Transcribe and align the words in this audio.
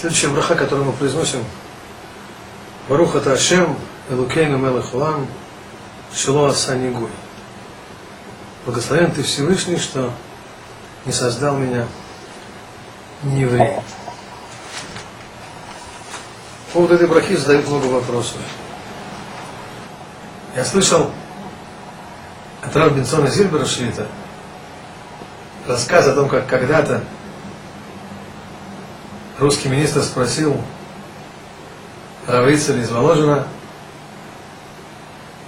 Следующая 0.00 0.28
браха, 0.28 0.54
которую 0.54 0.86
мы 0.86 0.92
произносим, 0.94 1.44
Баруха 2.88 3.20
Ташем, 3.20 3.76
Элукейну 4.08 4.56
Мелахулам, 4.56 5.26
Шило 6.14 6.48
Асанигуй. 6.48 7.10
Благословен 8.64 9.10
ты 9.12 9.22
Всевышний, 9.22 9.76
что 9.76 10.10
не 11.04 11.12
создал 11.12 11.58
меня 11.58 11.86
не 13.24 13.42
евреем. 13.42 13.82
По 16.68 16.72
поводу 16.72 16.94
этой 16.94 17.06
брахи 17.06 17.36
задают 17.36 17.68
много 17.68 17.84
вопросов. 17.84 18.38
Я 20.56 20.64
слышал 20.64 21.10
от 22.62 22.74
Робинсона 22.74 23.28
Зильбершвита 23.28 24.06
рассказ 25.68 26.06
о 26.06 26.14
том, 26.14 26.30
как 26.30 26.46
когда-то 26.46 27.04
русский 29.40 29.68
министр 29.68 30.02
спросил 30.02 30.60
Равицеля 32.26 32.82
из 32.82 32.90
Воложина, 32.90 33.46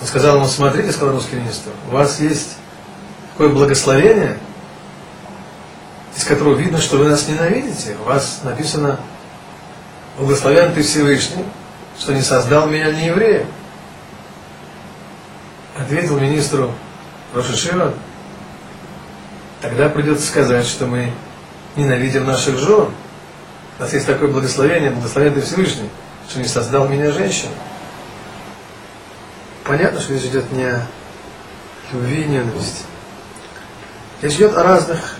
он 0.00 0.06
сказал 0.06 0.36
ему, 0.36 0.46
смотрите, 0.46 0.92
сказал 0.92 1.14
русский 1.14 1.36
министр, 1.36 1.70
у 1.88 1.92
вас 1.92 2.20
есть 2.20 2.56
такое 3.32 3.50
благословение, 3.50 4.38
из 6.16 6.24
которого 6.24 6.54
видно, 6.54 6.80
что 6.80 6.96
вы 6.96 7.08
нас 7.08 7.28
ненавидите. 7.28 7.96
У 8.02 8.08
вас 8.08 8.40
написано, 8.44 8.98
благословен 10.18 10.72
ты 10.72 10.82
Всевышний, 10.82 11.44
что 11.98 12.12
не 12.12 12.22
создал 12.22 12.68
меня 12.68 12.90
не 12.92 13.06
евреем. 13.06 13.46
Ответил 15.78 16.18
министру 16.18 16.74
Рошишива, 17.34 17.94
тогда 19.60 19.88
придется 19.88 20.26
сказать, 20.26 20.66
что 20.66 20.86
мы 20.86 21.12
ненавидим 21.76 22.26
наших 22.26 22.58
жен. 22.58 22.88
У 23.80 23.82
нас 23.82 23.94
есть 23.94 24.04
такое 24.04 24.28
благословение, 24.28 24.90
благословен 24.90 25.32
ты 25.32 25.40
Всевышний, 25.40 25.88
что 26.28 26.38
не 26.38 26.44
создал 26.44 26.86
меня 26.86 27.12
женщин. 27.12 27.48
Понятно, 29.64 29.98
что 30.02 30.12
речь 30.12 30.24
идет 30.24 30.52
не 30.52 30.64
о 30.64 30.86
любви 31.90 32.24
и 32.24 32.26
ненависти. 32.26 32.82
Речь 34.20 34.34
идет 34.34 34.54
о 34.58 34.64
разных 34.64 35.16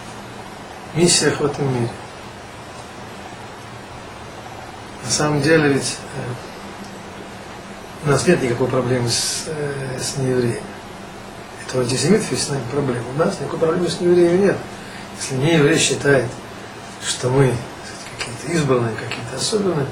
миссиях 0.94 1.41
в 1.41 1.47
этом 1.47 1.72
мире. 1.72 1.89
На 5.06 5.11
самом 5.11 5.41
деле 5.41 5.72
ведь 5.72 5.97
э, 6.17 6.20
у 8.05 8.11
нас 8.11 8.27
нет 8.27 8.42
никакой 8.42 8.69
проблемы 8.69 9.08
с, 9.08 9.45
э, 9.47 9.98
с 9.98 10.19
неевреями. 10.19 10.61
Это 11.67 11.78
у 11.78 11.80
антисемитов 11.80 12.30
есть 12.30 12.47
с 12.47 12.55
проблема. 12.70 13.06
У 13.14 13.19
нас 13.19 13.41
никакой 13.41 13.58
проблемы 13.58 13.89
с 13.89 14.00
неевреями 14.00 14.48
нет. 14.48 14.56
Если 15.19 15.36
не 15.36 15.55
еврей 15.55 15.78
считает, 15.78 16.27
что 17.02 17.30
мы 17.30 17.55
какие-то 18.41 18.58
избранные, 18.58 18.94
какие-то 18.94 19.36
особенные, 19.36 19.86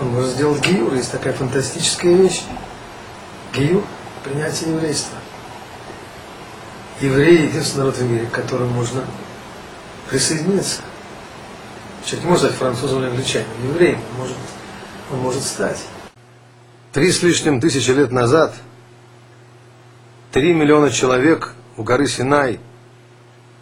он 0.00 0.08
может 0.08 0.30
сделать 0.30 0.64
гиюр. 0.66 0.94
Есть 0.94 1.12
такая 1.12 1.32
фантастическая 1.32 2.14
вещь. 2.14 2.42
Гиюр– 3.54 3.84
принятие 4.24 4.74
еврейства. 4.74 5.18
Евреи– 7.00 7.46
единственный 7.48 7.80
народ 7.80 7.96
в 7.96 8.02
мире, 8.02 8.26
к 8.26 8.30
которому 8.30 8.70
можно 8.70 9.04
присоединиться. 10.08 10.82
Человек 12.04 12.24
не 12.24 12.30
может 12.30 12.44
стать 12.44 12.58
французом 12.58 12.98
или 13.00 13.10
англичанином, 13.10 13.52
евреем 13.68 14.00
он 14.12 14.18
может, 14.18 14.36
он 15.12 15.18
может 15.20 15.42
стать. 15.42 15.80
Три 16.92 17.10
с 17.10 17.22
лишним 17.22 17.60
тысячи 17.60 17.90
лет 17.90 18.10
назад 18.10 18.54
три 20.32 20.52
миллиона 20.52 20.90
человек 20.90 21.54
у 21.76 21.84
горы 21.84 22.06
Синай 22.08 22.58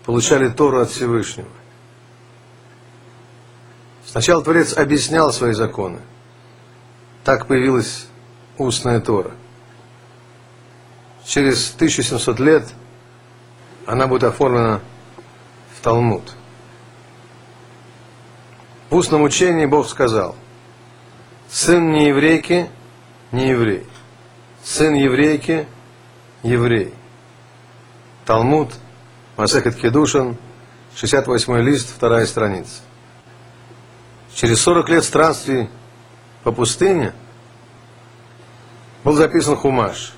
получали 0.04 0.48
Тору 0.48 0.80
от 0.80 0.90
Всевышнего. 0.90 1.48
Сначала 4.10 4.42
Творец 4.42 4.76
объяснял 4.76 5.32
свои 5.32 5.52
законы. 5.52 6.00
Так 7.22 7.46
появилась 7.46 8.08
устная 8.58 8.98
Тора. 9.00 9.30
Через 11.24 11.72
1700 11.76 12.40
лет 12.40 12.64
она 13.86 14.08
будет 14.08 14.24
оформлена 14.24 14.80
в 15.76 15.80
Талмуд. 15.80 16.34
В 18.88 18.96
устном 18.96 19.22
учении 19.22 19.66
Бог 19.66 19.88
сказал, 19.88 20.34
сын 21.48 21.92
не 21.92 22.08
еврейки, 22.08 22.68
не 23.30 23.50
еврей. 23.50 23.86
Сын 24.64 24.94
еврейки, 24.94 25.68
еврей. 26.42 26.92
Талмуд, 28.24 28.72
Масехет 29.36 29.76
Кедушин, 29.76 30.36
68 30.96 31.58
лист, 31.58 31.94
вторая 31.94 32.26
страница. 32.26 32.82
Через 34.40 34.62
40 34.62 34.88
лет 34.88 35.04
странствий 35.04 35.68
по 36.44 36.50
пустыне 36.50 37.12
был 39.04 39.12
записан 39.12 39.54
Хумаш, 39.54 40.14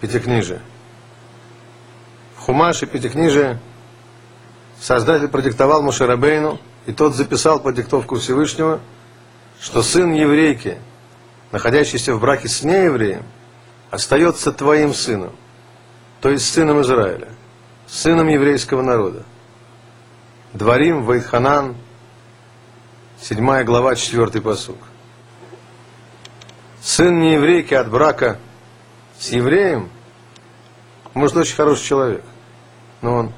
Пятикнижие. 0.00 0.62
В 2.34 2.40
Хумаше, 2.40 2.86
Пятикнижие, 2.86 3.60
Создатель 4.80 5.28
продиктовал 5.28 5.82
Мушарабейну, 5.82 6.60
и 6.86 6.92
тот 6.94 7.14
записал 7.14 7.60
под 7.60 7.74
диктовку 7.74 8.16
Всевышнего, 8.16 8.80
что 9.60 9.82
сын 9.82 10.14
еврейки, 10.14 10.78
находящийся 11.50 12.14
в 12.14 12.20
браке 12.20 12.48
с 12.48 12.62
неевреем, 12.62 13.22
остается 13.90 14.50
твоим 14.52 14.94
сыном, 14.94 15.36
то 16.22 16.30
есть 16.30 16.50
сыном 16.50 16.80
Израиля, 16.80 17.28
сыном 17.86 18.28
еврейского 18.28 18.80
народа. 18.80 19.24
Дворим, 20.54 21.04
Вайтханан, 21.04 21.76
7 23.22 23.62
глава, 23.62 23.94
4 23.94 24.40
посук. 24.40 24.78
Сын 26.80 27.20
нееврейки 27.20 27.72
от 27.72 27.88
брака 27.88 28.38
с 29.16 29.28
евреем, 29.28 29.90
может, 31.14 31.36
очень 31.36 31.54
хороший 31.54 31.84
человек, 31.84 32.24
но 33.00 33.14
он 33.14 33.32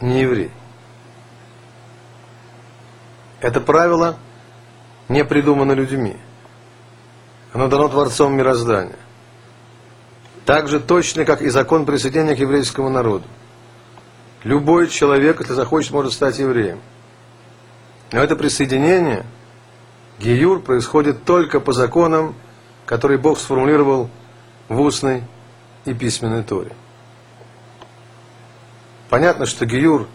не 0.00 0.22
еврей. 0.22 0.50
Это 3.40 3.60
правило 3.60 4.16
не 5.10 5.22
придумано 5.22 5.72
людьми. 5.72 6.16
Оно 7.52 7.68
дано 7.68 7.88
Творцом 7.88 8.34
мироздания. 8.34 8.96
Так 10.46 10.68
же 10.68 10.80
точно, 10.80 11.26
как 11.26 11.42
и 11.42 11.50
закон 11.50 11.84
присоединения 11.84 12.36
к 12.36 12.38
еврейскому 12.38 12.88
народу. 12.88 13.26
Любой 14.44 14.88
человек, 14.88 15.40
если 15.40 15.52
захочет, 15.52 15.90
может 15.90 16.14
стать 16.14 16.38
евреем. 16.38 16.80
Но 18.12 18.20
это 18.20 18.34
присоединение, 18.34 19.24
гиюр, 20.18 20.60
происходит 20.60 21.24
только 21.24 21.60
по 21.60 21.72
законам, 21.72 22.34
которые 22.86 23.18
Бог 23.18 23.38
сформулировал 23.38 24.10
в 24.68 24.80
устной 24.80 25.22
и 25.84 25.94
письменной 25.94 26.42
торе. 26.42 26.72
Понятно, 29.08 29.46
что 29.46 29.64
гиюр 29.64 30.08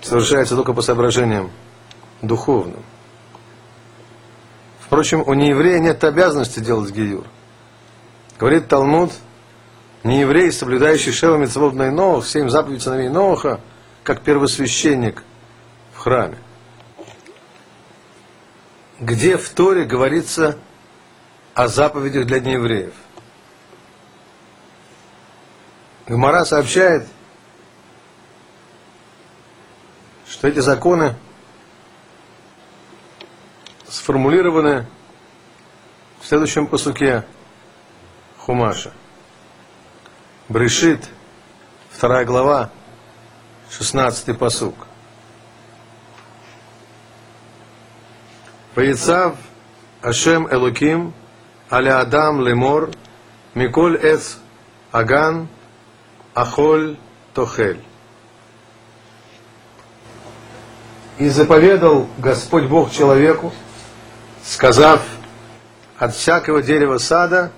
совершается 0.00 0.56
только 0.56 0.72
по 0.72 0.82
соображениям 0.82 1.50
духовным. 2.22 2.82
Впрочем, 4.80 5.22
у 5.26 5.34
нееврея 5.34 5.78
нет 5.78 6.02
обязанности 6.02 6.60
делать 6.60 6.90
гиюр. 6.90 7.24
Говорит 8.38 8.68
Талмуд, 8.68 9.12
нееврей, 10.04 10.50
соблюдающий 10.52 11.12
Шева 11.12 11.36
Митцвот 11.36 11.74
Новых, 11.74 12.26
семь 12.26 12.48
заповедей 12.48 12.80
сыновей 12.80 13.08
Ноха, 13.08 13.60
как 14.02 14.22
первосвященник 14.22 15.22
в 15.92 15.98
храме. 15.98 16.38
Где 19.00 19.38
в 19.38 19.48
Торе 19.48 19.86
говорится 19.86 20.58
о 21.54 21.68
заповедях 21.68 22.26
для 22.26 22.38
неевреев? 22.38 22.92
Гмара 26.06 26.44
сообщает, 26.44 27.08
что 30.28 30.48
эти 30.48 30.58
законы 30.58 31.16
сформулированы 33.88 34.86
в 36.20 36.26
следующем 36.26 36.66
посуке 36.66 37.24
Хумаша. 38.36 38.92
Брешит, 40.50 41.08
вторая 41.90 42.26
глава, 42.26 42.70
16 43.70 44.36
посук. 44.38 44.89
Ваицав 48.80 49.36
Ашем 50.00 50.48
Элуким 50.50 51.12
Аля 51.70 52.00
Адам 52.00 52.40
Лемор 52.40 52.88
Миколь 53.52 53.98
Эц 53.98 54.36
Аган 54.90 55.48
Ахоль 56.32 56.96
Тохель. 57.34 57.84
И 61.18 61.28
заповедал 61.28 62.08
Господь 62.16 62.68
Бог 62.68 62.90
человеку, 62.90 63.52
сказав, 64.42 65.02
от 65.98 66.14
всякого 66.14 66.62
дерева 66.62 66.96
сада 66.96 67.52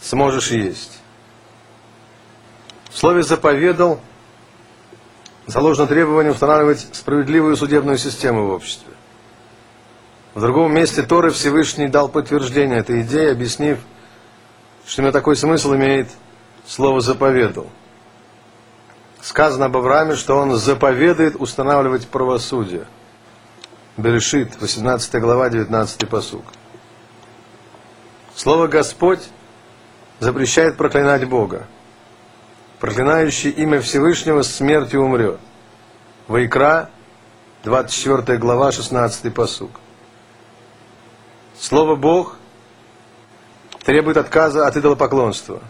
сможешь 0.00 0.50
есть. 0.50 0.98
В 2.88 2.96
слове 2.96 3.22
«заповедал» 3.22 4.00
заложено 5.46 5.86
требование 5.86 6.32
устанавливать 6.32 6.88
справедливую 6.94 7.54
судебную 7.54 7.98
систему 7.98 8.46
в 8.46 8.52
обществе. 8.52 8.94
В 10.38 10.40
другом 10.40 10.72
месте 10.72 11.02
Торы 11.02 11.32
Всевышний 11.32 11.88
дал 11.88 12.08
подтверждение 12.08 12.78
этой 12.78 13.00
идее, 13.00 13.32
объяснив, 13.32 13.80
что 14.86 15.02
именно 15.02 15.12
такой 15.12 15.34
смысл 15.34 15.74
имеет 15.74 16.10
слово 16.64 17.00
«заповедал». 17.00 17.66
Сказано 19.20 19.64
об 19.64 19.76
Аврааме, 19.76 20.14
что 20.14 20.36
он 20.36 20.54
заповедует 20.54 21.34
устанавливать 21.34 22.06
правосудие. 22.06 22.86
Берешит, 23.96 24.60
18 24.60 25.20
глава, 25.20 25.50
19 25.50 26.08
посук. 26.08 26.44
Слово 28.36 28.68
«Господь» 28.68 29.28
запрещает 30.20 30.76
проклинать 30.76 31.28
Бога. 31.28 31.66
Проклинающий 32.78 33.50
имя 33.50 33.80
Всевышнего 33.80 34.42
смертью 34.42 35.02
умрет. 35.02 35.40
Вайкра, 36.28 36.90
24 37.64 38.38
глава, 38.38 38.70
16 38.70 39.34
посук. 39.34 39.72
Слово 41.60 41.96
Бог 41.96 42.36
требует 43.84 44.16
отказа 44.16 44.66
от 44.66 44.76
идолопоклонства. 44.76 45.60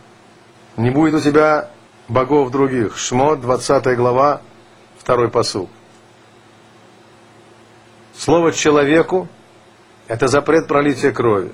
Не 0.77 0.91
будет 0.91 1.15
у 1.15 1.21
тебя 1.21 1.71
богов 2.09 2.51
других. 2.51 2.99
Шмот, 2.99 3.41
20 3.41 3.97
глава, 3.97 4.43
2 5.07 5.29
посук. 5.29 5.71
Слово 8.15 8.53
человеку– 8.53 9.29
это 10.09 10.29
запрет 10.29 10.67
пролития 10.67 11.11
крови, 11.11 11.53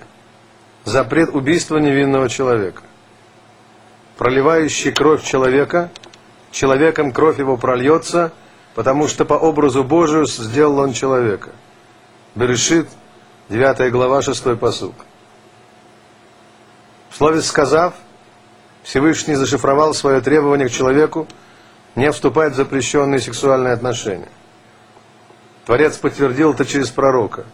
запрет 0.84 1.30
убийства 1.32 1.76
невинного 1.76 2.28
человека. 2.28 2.82
Проливающий 4.16 4.90
кровь 4.90 5.22
человека, 5.22 5.90
человеком 6.50 7.12
кровь 7.12 7.38
его 7.38 7.56
прольется, 7.56 8.32
потому 8.74 9.06
что 9.06 9.24
по 9.24 9.34
образу 9.34 9.84
Божию 9.84 10.26
сделал 10.26 10.78
он 10.78 10.92
человека. 10.92 11.50
Берешит– 12.34 12.88
9 13.50 13.92
глава, 13.92 14.22
6 14.22 14.58
посук. 14.58 14.94
В 17.10 17.16
слове 17.16 17.42
«сказав» 17.42 17.92
Всевышний 18.82 19.34
зашифровал 19.34 19.92
свое 19.92 20.22
требование 20.22 20.68
к 20.68 20.72
человеку 20.72 21.28
не 21.94 22.10
вступать 22.10 22.54
в 22.54 22.56
запрещенные 22.56 23.20
сексуальные 23.20 23.74
отношения. 23.74 24.28
Творец 25.66 25.98
подтвердил 25.98 26.54
это 26.54 26.64
через 26.64 26.88
пророка. 26.88 27.44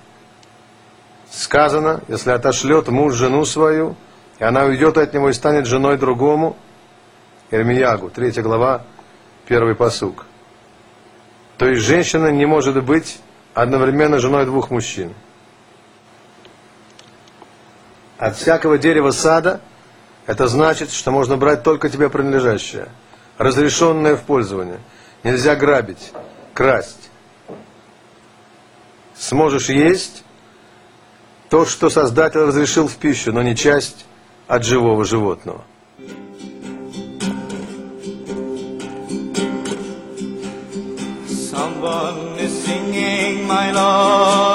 Сказано, 1.29 2.03
если 2.07 2.31
отошлет 2.31 2.89
муж 2.89 3.15
жену 3.15 3.45
свою, 3.45 3.97
и 4.39 4.45
она 4.45 4.65
уйдет 4.65 4.97
от 4.97 5.13
него 5.13 5.29
и 5.29 5.33
станет 5.33 5.67
женой 5.67 5.99
другому, 5.99 6.57
Ирмиягу, 7.51 8.11
3 8.11 8.31
глава, 8.43 8.83
1 9.49 9.75
посук. 9.75 10.25
То 11.59 11.67
есть 11.67 11.83
женщина 11.83 12.29
не 12.29 12.47
может 12.47 12.83
быть 12.85 13.19
одновременно 13.55 14.21
женой 14.21 14.47
двух 14.47 14.71
мужчин. 14.71 15.15
От 18.21 18.37
всякого 18.37 18.77
дерева 18.77 19.13
сада 19.13 19.63
это 20.27 20.47
значит, 20.47 20.93
что 20.93 21.11
можно 21.11 21.39
брать 21.39 21.63
только 21.63 21.89
тебе 21.89 22.11
принадлежащее, 22.11 22.89
разрешенное 23.39 24.15
в 24.15 24.21
пользование. 24.25 24.79
Нельзя 25.25 25.57
грабить, 25.57 26.13
красть. 26.53 27.09
Сможешь 29.17 29.71
есть 29.71 30.23
то, 31.49 31.65
что 31.65 31.89
Создатель 31.89 32.41
разрешил 32.41 32.89
в 32.89 32.97
пищу, 32.97 33.33
но 33.33 33.41
не 33.41 33.57
часть 33.57 34.05
от 34.47 34.65
живого 34.65 35.07
животного. 35.07 35.65
Someone 41.51 42.39
is 42.39 42.53
singing 42.67 43.47
my 43.47 43.73
love. 43.73 44.50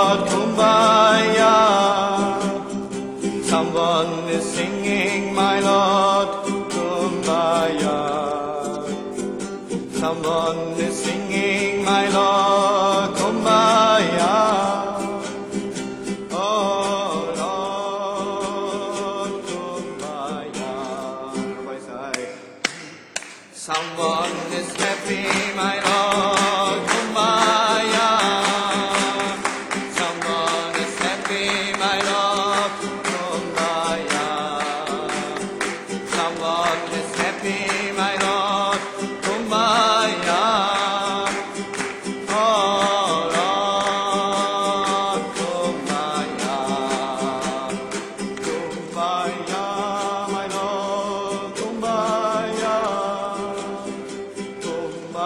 I'm 10.07 10.23
on 10.23 10.91
singing 10.91 11.83
my 11.83 12.07
lord 12.09 13.17
come 13.17 13.43
by 13.43 14.01
a 14.01 14.94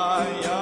Yeah. 0.09 0.58